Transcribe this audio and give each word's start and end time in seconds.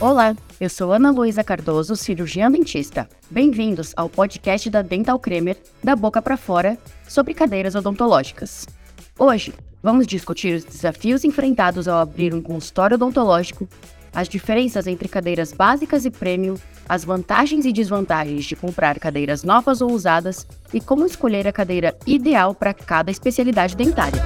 Olá, 0.00 0.34
eu 0.58 0.70
sou 0.70 0.94
Ana 0.94 1.10
Luísa 1.10 1.44
Cardoso, 1.44 1.94
cirurgiã 1.94 2.50
dentista. 2.50 3.06
Bem-vindos 3.30 3.92
ao 3.94 4.08
podcast 4.08 4.70
da 4.70 4.80
Dental 4.80 5.18
Cremer, 5.18 5.58
da 5.84 5.94
boca 5.94 6.22
para 6.22 6.38
fora, 6.38 6.78
sobre 7.06 7.34
cadeiras 7.34 7.74
odontológicas. 7.74 8.66
Hoje, 9.18 9.52
vamos 9.82 10.06
discutir 10.06 10.54
os 10.54 10.64
desafios 10.64 11.22
enfrentados 11.22 11.86
ao 11.86 11.98
abrir 11.98 12.32
um 12.32 12.40
consultório 12.40 12.94
odontológico, 12.94 13.68
as 14.14 14.26
diferenças 14.26 14.86
entre 14.86 15.06
cadeiras 15.06 15.52
básicas 15.52 16.06
e 16.06 16.10
premium, 16.10 16.54
as 16.88 17.04
vantagens 17.04 17.66
e 17.66 17.72
desvantagens 17.72 18.46
de 18.46 18.56
comprar 18.56 18.98
cadeiras 18.98 19.44
novas 19.44 19.82
ou 19.82 19.92
usadas 19.92 20.46
e 20.72 20.80
como 20.80 21.04
escolher 21.04 21.46
a 21.46 21.52
cadeira 21.52 21.94
ideal 22.06 22.54
para 22.54 22.72
cada 22.72 23.10
especialidade 23.10 23.76
dentária. 23.76 24.22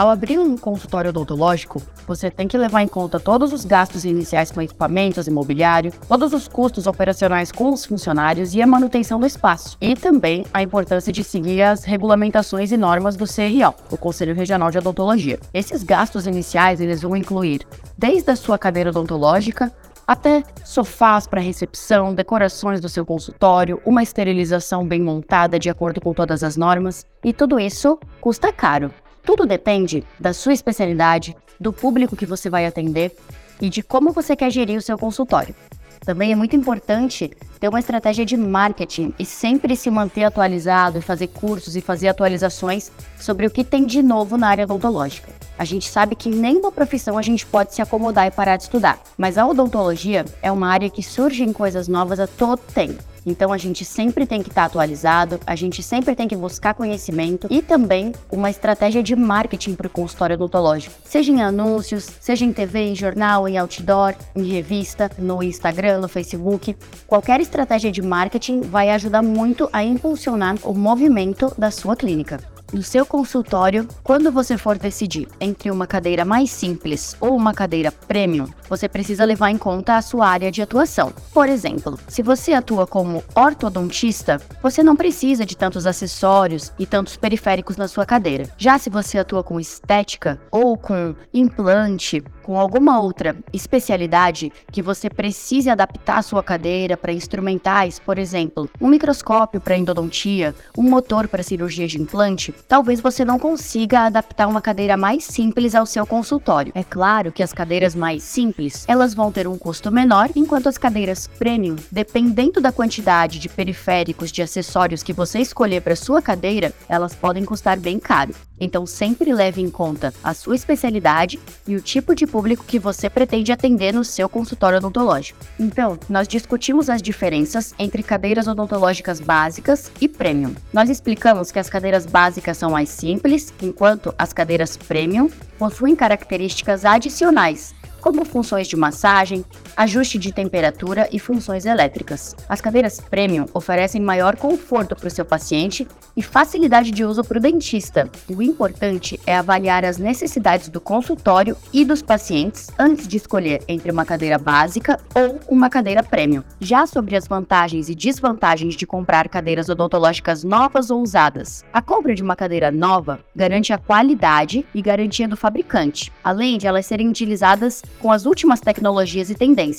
Ao 0.00 0.08
abrir 0.08 0.38
um 0.38 0.56
consultório 0.56 1.10
odontológico, 1.10 1.82
você 2.06 2.30
tem 2.30 2.48
que 2.48 2.56
levar 2.56 2.80
em 2.80 2.88
conta 2.88 3.20
todos 3.20 3.52
os 3.52 3.66
gastos 3.66 4.06
iniciais 4.06 4.50
com 4.50 4.62
equipamentos 4.62 5.26
e 5.26 5.30
mobiliário, 5.30 5.92
todos 6.08 6.32
os 6.32 6.48
custos 6.48 6.86
operacionais 6.86 7.52
com 7.52 7.70
os 7.70 7.84
funcionários 7.84 8.54
e 8.54 8.62
a 8.62 8.66
manutenção 8.66 9.20
do 9.20 9.26
espaço, 9.26 9.76
e 9.78 9.94
também 9.94 10.46
a 10.54 10.62
importância 10.62 11.12
de 11.12 11.22
seguir 11.22 11.60
as 11.60 11.84
regulamentações 11.84 12.72
e 12.72 12.78
normas 12.78 13.14
do 13.14 13.26
CRO, 13.26 13.74
o 13.90 13.98
Conselho 13.98 14.34
Regional 14.34 14.70
de 14.70 14.78
Odontologia. 14.78 15.38
Esses 15.52 15.82
gastos 15.82 16.26
iniciais 16.26 16.80
eles 16.80 17.02
vão 17.02 17.14
incluir 17.14 17.60
desde 17.98 18.30
a 18.30 18.36
sua 18.36 18.56
cadeira 18.56 18.88
odontológica 18.88 19.70
até 20.08 20.42
sofás 20.64 21.26
para 21.26 21.42
recepção, 21.42 22.14
decorações 22.14 22.80
do 22.80 22.88
seu 22.88 23.04
consultório, 23.04 23.82
uma 23.84 24.02
esterilização 24.02 24.82
bem 24.82 25.02
montada 25.02 25.58
de 25.58 25.68
acordo 25.68 26.00
com 26.00 26.14
todas 26.14 26.42
as 26.42 26.56
normas, 26.56 27.04
e 27.22 27.34
tudo 27.34 27.60
isso 27.60 27.98
custa 28.18 28.50
caro. 28.50 28.90
Tudo 29.30 29.46
depende 29.46 30.02
da 30.18 30.32
sua 30.32 30.52
especialidade, 30.52 31.36
do 31.60 31.72
público 31.72 32.16
que 32.16 32.26
você 32.26 32.50
vai 32.50 32.66
atender 32.66 33.14
e 33.60 33.70
de 33.70 33.80
como 33.80 34.10
você 34.10 34.34
quer 34.34 34.50
gerir 34.50 34.76
o 34.76 34.82
seu 34.82 34.98
consultório. 34.98 35.54
Também 36.00 36.32
é 36.32 36.34
muito 36.34 36.56
importante 36.56 37.30
ter 37.60 37.68
uma 37.68 37.78
estratégia 37.78 38.26
de 38.26 38.36
marketing 38.36 39.14
e 39.20 39.24
sempre 39.24 39.76
se 39.76 39.88
manter 39.88 40.24
atualizado 40.24 40.98
e 40.98 41.00
fazer 41.00 41.28
cursos 41.28 41.76
e 41.76 41.80
fazer 41.80 42.08
atualizações 42.08 42.90
sobre 43.20 43.46
o 43.46 43.50
que 43.52 43.62
tem 43.62 43.86
de 43.86 44.02
novo 44.02 44.36
na 44.36 44.48
área 44.48 44.64
odontológica. 44.64 45.39
A 45.60 45.64
gente 45.66 45.90
sabe 45.90 46.16
que 46.16 46.30
nenhuma 46.30 46.72
profissão 46.72 47.18
a 47.18 47.22
gente 47.22 47.44
pode 47.44 47.74
se 47.74 47.82
acomodar 47.82 48.26
e 48.26 48.30
parar 48.30 48.56
de 48.56 48.62
estudar, 48.62 48.98
mas 49.18 49.36
a 49.36 49.46
odontologia 49.46 50.24
é 50.40 50.50
uma 50.50 50.66
área 50.66 50.88
que 50.88 51.02
surgem 51.02 51.52
coisas 51.52 51.86
novas 51.86 52.18
a 52.18 52.26
todo 52.26 52.62
tempo. 52.72 53.04
Então 53.26 53.52
a 53.52 53.58
gente 53.58 53.84
sempre 53.84 54.24
tem 54.24 54.42
que 54.42 54.48
estar 54.48 54.62
tá 54.62 54.66
atualizado, 54.68 55.38
a 55.46 55.54
gente 55.54 55.82
sempre 55.82 56.16
tem 56.16 56.26
que 56.26 56.34
buscar 56.34 56.72
conhecimento 56.72 57.46
e 57.50 57.60
também 57.60 58.12
uma 58.32 58.48
estratégia 58.48 59.02
de 59.02 59.14
marketing 59.14 59.74
para 59.74 59.86
o 59.86 59.90
consultório 59.90 60.34
odontológico. 60.34 60.94
Seja 61.04 61.30
em 61.30 61.42
anúncios, 61.42 62.08
seja 62.18 62.46
em 62.46 62.54
TV, 62.54 62.92
em 62.92 62.94
jornal, 62.94 63.46
em 63.46 63.58
outdoor, 63.58 64.14
em 64.34 64.44
revista, 64.44 65.10
no 65.18 65.42
Instagram, 65.42 66.00
no 66.00 66.08
Facebook. 66.08 66.74
Qualquer 67.06 67.38
estratégia 67.38 67.92
de 67.92 68.00
marketing 68.00 68.62
vai 68.62 68.88
ajudar 68.92 69.20
muito 69.20 69.68
a 69.74 69.84
impulsionar 69.84 70.56
o 70.64 70.72
movimento 70.72 71.52
da 71.58 71.70
sua 71.70 71.94
clínica. 71.94 72.40
No 72.72 72.84
seu 72.84 73.04
consultório, 73.04 73.88
quando 74.00 74.30
você 74.30 74.56
for 74.56 74.78
decidir 74.78 75.26
entre 75.40 75.72
uma 75.72 75.88
cadeira 75.88 76.24
mais 76.24 76.50
simples 76.52 77.16
ou 77.20 77.34
uma 77.34 77.52
cadeira 77.52 77.90
premium, 77.90 78.46
você 78.68 78.88
precisa 78.88 79.24
levar 79.24 79.50
em 79.50 79.58
conta 79.58 79.96
a 79.96 80.02
sua 80.02 80.28
área 80.28 80.52
de 80.52 80.62
atuação. 80.62 81.12
Por 81.34 81.48
exemplo, 81.48 81.98
se 82.06 82.22
você 82.22 82.52
atua 82.52 82.86
como 82.86 83.24
ortodontista, 83.34 84.40
você 84.62 84.84
não 84.84 84.94
precisa 84.94 85.44
de 85.44 85.56
tantos 85.56 85.84
acessórios 85.84 86.72
e 86.78 86.86
tantos 86.86 87.16
periféricos 87.16 87.76
na 87.76 87.88
sua 87.88 88.06
cadeira. 88.06 88.48
Já 88.56 88.78
se 88.78 88.88
você 88.88 89.18
atua 89.18 89.42
com 89.42 89.58
estética 89.58 90.40
ou 90.52 90.78
com 90.78 91.16
implante, 91.34 92.22
com 92.50 92.58
alguma 92.58 93.00
outra 93.00 93.36
especialidade 93.52 94.52
que 94.72 94.82
você 94.82 95.08
precise 95.08 95.70
adaptar 95.70 96.18
a 96.18 96.22
sua 96.22 96.42
cadeira 96.42 96.96
para 96.96 97.12
instrumentais, 97.12 98.00
por 98.00 98.18
exemplo, 98.18 98.68
um 98.80 98.88
microscópio 98.88 99.60
para 99.60 99.76
endodontia, 99.76 100.52
um 100.76 100.82
motor 100.82 101.28
para 101.28 101.44
cirurgia 101.44 101.86
de 101.86 102.02
implante, 102.02 102.52
talvez 102.66 103.00
você 103.00 103.24
não 103.24 103.38
consiga 103.38 104.00
adaptar 104.00 104.48
uma 104.48 104.60
cadeira 104.60 104.96
mais 104.96 105.22
simples 105.22 105.76
ao 105.76 105.86
seu 105.86 106.04
consultório. 106.04 106.72
É 106.74 106.82
claro 106.82 107.30
que 107.30 107.40
as 107.40 107.52
cadeiras 107.52 107.94
mais 107.94 108.24
simples, 108.24 108.84
elas 108.88 109.14
vão 109.14 109.30
ter 109.30 109.46
um 109.46 109.56
custo 109.56 109.92
menor, 109.92 110.28
enquanto 110.34 110.68
as 110.68 110.76
cadeiras 110.76 111.28
premium, 111.28 111.76
dependendo 111.88 112.60
da 112.60 112.72
quantidade 112.72 113.38
de 113.38 113.48
periféricos, 113.48 114.32
de 114.32 114.42
acessórios 114.42 115.04
que 115.04 115.12
você 115.12 115.38
escolher 115.38 115.82
para 115.82 115.94
sua 115.94 116.20
cadeira, 116.20 116.72
elas 116.88 117.14
podem 117.14 117.44
custar 117.44 117.78
bem 117.78 118.00
caro. 118.00 118.34
Então 118.60 118.84
sempre 118.84 119.32
leve 119.32 119.62
em 119.62 119.70
conta 119.70 120.12
a 120.22 120.34
sua 120.34 120.54
especialidade 120.54 121.40
e 121.66 121.74
o 121.74 121.80
tipo 121.80 122.14
de 122.14 122.26
que 122.64 122.78
você 122.78 123.08
pretende 123.10 123.52
atender 123.52 123.92
no 123.92 124.04
seu 124.04 124.28
consultório 124.28 124.78
odontológico. 124.78 125.38
Então, 125.58 125.98
nós 126.08 126.26
discutimos 126.26 126.88
as 126.88 127.02
diferenças 127.02 127.74
entre 127.78 128.02
cadeiras 128.02 128.46
odontológicas 128.46 129.20
básicas 129.20 129.90
e 130.00 130.08
premium. 130.08 130.54
Nós 130.72 130.88
explicamos 130.88 131.50
que 131.50 131.58
as 131.58 131.68
cadeiras 131.68 132.06
básicas 132.06 132.56
são 132.56 132.70
mais 132.70 132.88
simples, 132.88 133.52
enquanto 133.62 134.14
as 134.18 134.32
cadeiras 134.32 134.76
premium 134.76 135.30
possuem 135.58 135.94
características 135.94 136.84
adicionais 136.84 137.74
como 138.00 138.24
funções 138.24 138.66
de 138.66 138.76
massagem, 138.76 139.44
ajuste 139.76 140.18
de 140.18 140.32
temperatura 140.32 141.08
e 141.10 141.18
funções 141.18 141.64
elétricas. 141.64 142.36
As 142.48 142.60
cadeiras 142.60 143.00
premium 143.00 143.46
oferecem 143.54 144.00
maior 144.00 144.36
conforto 144.36 144.94
para 144.94 145.08
o 145.08 145.10
seu 145.10 145.24
paciente 145.24 145.86
e 146.16 146.22
facilidade 146.22 146.90
de 146.90 147.04
uso 147.04 147.24
para 147.24 147.38
o 147.38 147.40
dentista. 147.40 148.10
O 148.28 148.42
importante 148.42 149.18
é 149.26 149.36
avaliar 149.36 149.84
as 149.84 149.98
necessidades 149.98 150.68
do 150.68 150.80
consultório 150.80 151.56
e 151.72 151.84
dos 151.84 152.02
pacientes 152.02 152.68
antes 152.78 153.08
de 153.08 153.16
escolher 153.16 153.62
entre 153.66 153.90
uma 153.90 154.04
cadeira 154.04 154.38
básica 154.38 154.98
ou 155.14 155.40
uma 155.48 155.70
cadeira 155.70 156.02
premium. 156.02 156.42
Já 156.60 156.86
sobre 156.86 157.16
as 157.16 157.26
vantagens 157.26 157.88
e 157.88 157.94
desvantagens 157.94 158.74
de 158.74 158.86
comprar 158.86 159.28
cadeiras 159.28 159.68
odontológicas 159.68 160.44
novas 160.44 160.90
ou 160.90 161.00
usadas, 161.00 161.64
a 161.72 161.80
compra 161.80 162.14
de 162.14 162.22
uma 162.22 162.36
cadeira 162.36 162.70
nova 162.70 163.20
garante 163.34 163.72
a 163.72 163.78
qualidade 163.78 164.66
e 164.74 164.82
garantia 164.82 165.28
do 165.28 165.36
fabricante, 165.36 166.12
além 166.22 166.58
de 166.58 166.66
elas 166.66 166.86
serem 166.86 167.08
utilizadas 167.08 167.82
com 167.98 168.12
as 168.12 168.26
últimas 168.26 168.60
tecnologias 168.60 169.30
e 169.30 169.34
tendências. 169.34 169.69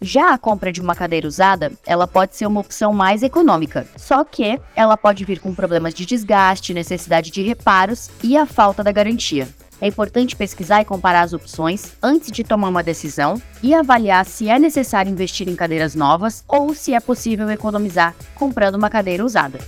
Já 0.00 0.34
a 0.34 0.38
compra 0.38 0.72
de 0.72 0.80
uma 0.80 0.94
cadeira 0.94 1.26
usada, 1.26 1.72
ela 1.86 2.06
pode 2.06 2.36
ser 2.36 2.46
uma 2.46 2.60
opção 2.60 2.92
mais 2.92 3.22
econômica, 3.22 3.86
só 3.96 4.24
que 4.24 4.60
ela 4.74 4.96
pode 4.96 5.24
vir 5.24 5.40
com 5.40 5.54
problemas 5.54 5.94
de 5.94 6.04
desgaste, 6.04 6.74
necessidade 6.74 7.30
de 7.30 7.42
reparos 7.42 8.10
e 8.22 8.36
a 8.36 8.46
falta 8.46 8.84
da 8.84 8.92
garantia. 8.92 9.48
É 9.80 9.86
importante 9.86 10.34
pesquisar 10.34 10.80
e 10.80 10.86
comparar 10.86 11.22
as 11.22 11.34
opções 11.34 11.92
antes 12.02 12.30
de 12.30 12.42
tomar 12.42 12.68
uma 12.68 12.82
decisão 12.82 13.40
e 13.62 13.74
avaliar 13.74 14.24
se 14.24 14.48
é 14.48 14.58
necessário 14.58 15.12
investir 15.12 15.48
em 15.48 15.56
cadeiras 15.56 15.94
novas 15.94 16.42
ou 16.48 16.74
se 16.74 16.94
é 16.94 17.00
possível 17.00 17.50
economizar 17.50 18.14
comprando 18.34 18.76
uma 18.76 18.88
cadeira 18.88 19.24
usada. 19.24 19.58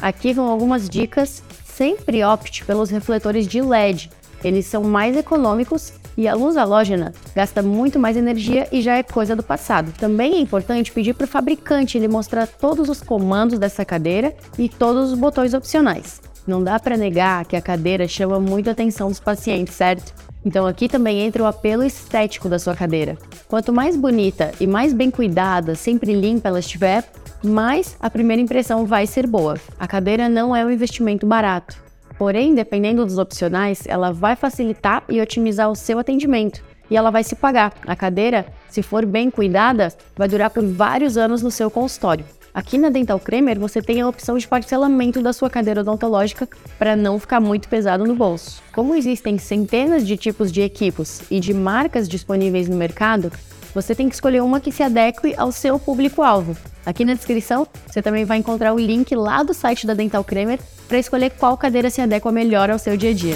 Aqui 0.00 0.32
vão 0.32 0.48
algumas 0.48 0.88
dicas 0.88 1.42
sempre 1.78 2.24
opte 2.24 2.64
pelos 2.64 2.90
refletores 2.90 3.46
de 3.46 3.60
LED. 3.60 4.10
Eles 4.42 4.66
são 4.66 4.84
mais 4.84 5.16
econômicos 5.16 5.92
e 6.16 6.26
a 6.26 6.34
luz 6.34 6.56
halógena 6.56 7.12
gasta 7.34 7.62
muito 7.62 7.98
mais 7.98 8.16
energia 8.16 8.66
e 8.72 8.82
já 8.82 8.96
é 8.96 9.02
coisa 9.02 9.36
do 9.36 9.42
passado. 9.42 9.92
Também 9.96 10.34
é 10.34 10.40
importante 10.40 10.92
pedir 10.92 11.14
para 11.14 11.24
o 11.24 11.28
fabricante 11.28 11.96
ele 11.96 12.08
mostrar 12.08 12.46
todos 12.46 12.88
os 12.88 13.00
comandos 13.00 13.58
dessa 13.58 13.84
cadeira 13.84 14.34
e 14.58 14.68
todos 14.68 15.12
os 15.12 15.18
botões 15.18 15.54
opcionais. 15.54 16.20
Não 16.46 16.64
dá 16.64 16.80
para 16.80 16.96
negar 16.96 17.44
que 17.44 17.56
a 17.56 17.62
cadeira 17.62 18.08
chama 18.08 18.40
muito 18.40 18.68
a 18.68 18.72
atenção 18.72 19.08
dos 19.08 19.20
pacientes, 19.20 19.74
certo? 19.74 20.14
Então 20.44 20.66
aqui 20.66 20.88
também 20.88 21.20
entra 21.20 21.42
o 21.42 21.46
apelo 21.46 21.84
estético 21.84 22.48
da 22.48 22.58
sua 22.58 22.74
cadeira. 22.74 23.18
Quanto 23.46 23.72
mais 23.72 23.96
bonita 23.96 24.52
e 24.58 24.66
mais 24.66 24.92
bem 24.92 25.10
cuidada, 25.10 25.74
sempre 25.74 26.14
limpa 26.14 26.48
ela 26.48 26.60
estiver, 26.60 27.04
mais 27.44 27.96
a 28.00 28.08
primeira 28.08 28.42
impressão 28.42 28.86
vai 28.86 29.06
ser 29.06 29.26
boa. 29.26 29.56
A 29.78 29.86
cadeira 29.86 30.28
não 30.28 30.56
é 30.56 30.64
um 30.64 30.70
investimento 30.70 31.26
barato, 31.26 31.76
porém, 32.18 32.54
dependendo 32.54 33.06
dos 33.06 33.16
opcionais, 33.16 33.84
ela 33.86 34.12
vai 34.12 34.34
facilitar 34.34 35.04
e 35.08 35.20
otimizar 35.20 35.70
o 35.70 35.76
seu 35.76 35.98
atendimento. 35.98 36.62
E 36.90 36.96
ela 36.96 37.10
vai 37.10 37.22
se 37.22 37.36
pagar. 37.36 37.72
A 37.86 37.94
cadeira, 37.94 38.46
se 38.68 38.82
for 38.82 39.06
bem 39.06 39.30
cuidada, 39.30 39.92
vai 40.16 40.26
durar 40.26 40.50
por 40.50 40.64
vários 40.66 41.16
anos 41.16 41.42
no 41.42 41.50
seu 41.50 41.70
consultório. 41.70 42.24
Aqui 42.52 42.76
na 42.76 42.88
Dental 42.88 43.20
Cremer 43.20 43.58
você 43.58 43.80
tem 43.80 44.00
a 44.00 44.08
opção 44.08 44.36
de 44.36 44.48
parcelamento 44.48 45.22
da 45.22 45.32
sua 45.32 45.48
cadeira 45.48 45.82
odontológica 45.82 46.48
para 46.78 46.96
não 46.96 47.18
ficar 47.20 47.40
muito 47.40 47.68
pesado 47.68 48.04
no 48.04 48.16
bolso. 48.16 48.60
Como 48.72 48.94
existem 48.94 49.38
centenas 49.38 50.06
de 50.06 50.16
tipos 50.16 50.50
de 50.50 50.62
equipos 50.62 51.20
e 51.30 51.38
de 51.38 51.54
marcas 51.54 52.08
disponíveis 52.08 52.68
no 52.68 52.76
mercado, 52.76 53.30
você 53.74 53.94
tem 53.94 54.08
que 54.08 54.14
escolher 54.14 54.42
uma 54.42 54.60
que 54.60 54.72
se 54.72 54.82
adeque 54.82 55.34
ao 55.36 55.52
seu 55.52 55.78
público-alvo. 55.78 56.56
Aqui 56.88 57.04
na 57.04 57.12
descrição 57.12 57.66
você 57.86 58.00
também 58.00 58.24
vai 58.24 58.38
encontrar 58.38 58.72
o 58.72 58.78
link 58.78 59.14
lá 59.14 59.42
do 59.42 59.52
site 59.52 59.86
da 59.86 59.92
Dental 59.92 60.24
Cremer 60.24 60.58
para 60.88 60.98
escolher 60.98 61.28
qual 61.32 61.54
cadeira 61.54 61.90
se 61.90 62.00
adequa 62.00 62.32
melhor 62.32 62.70
ao 62.70 62.78
seu 62.78 62.96
dia 62.96 63.10
a 63.10 63.12
dia. 63.12 63.34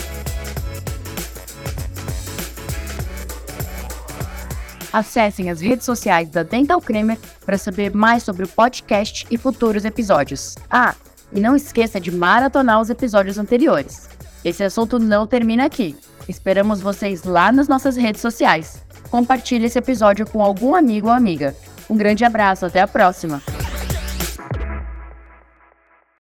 Acessem 4.91 5.51
as 5.51 5.61
redes 5.61 5.85
sociais 5.85 6.31
da 6.31 6.43
Dental 6.43 6.81
Cremer 6.81 7.19
para 7.45 7.59
saber 7.59 7.95
mais 7.95 8.23
sobre 8.23 8.45
o 8.45 8.49
podcast 8.49 9.27
e 9.31 9.37
futuros 9.37 9.85
episódios. 9.85 10.55
Ah, 10.71 10.95
e 11.31 11.39
não 11.39 11.55
esqueça 11.55 12.01
de 12.01 12.11
maratonar 12.11 12.81
os 12.81 12.89
episódios 12.89 13.37
anteriores. 13.37 14.09
esse 14.43 14.65
assunto 14.65 14.99
não 14.99 15.27
termina 15.27 15.67
aqui. 15.67 15.95
Esperamos 16.27 16.81
vocês 16.81 17.25
lá 17.25 17.53
nas 17.53 17.69
nossas 17.69 17.99
redes 17.99 18.23
sociais. 18.23 18.83
Compartilhe 19.11 19.67
esse 19.67 19.79
episódio 19.79 20.27
com 20.27 20.43
algum 20.43 20.75
amigo 20.75 21.09
ou 21.09 21.13
amiga. 21.13 21.55
Um 21.93 21.97
grande 21.99 22.25
abraço, 22.25 22.65
até 22.65 22.81
a 22.81 22.89
próxima! 22.89 23.43